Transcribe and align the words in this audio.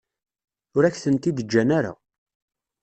Ur 0.75 0.83
ak-tent-id-ǧǧan 0.83 1.69
ara. 1.77 1.93